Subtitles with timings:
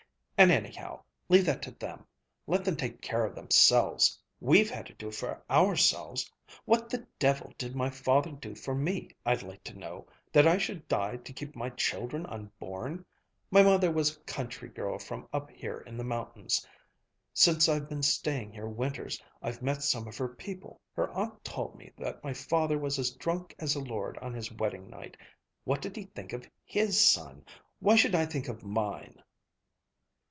[0.37, 2.03] And anyhow, leave that to them!
[2.47, 4.19] Let them take care of themselves!
[4.39, 6.31] We've had to do it for ourselves!
[6.65, 10.57] What the devil did my father do for me, I'd like to know, that I
[10.57, 13.05] should die to keep my children unborn?
[13.51, 16.67] My mother was a country girl from up here in the mountains.
[17.35, 20.81] Since I've been staying here winters, I've met some of her people.
[20.93, 24.51] Her aunt told me that my father was as drunk as a lord on his
[24.51, 25.17] wedding night
[25.65, 27.45] What did he think of his son?
[27.77, 29.21] Why should I think of mine?"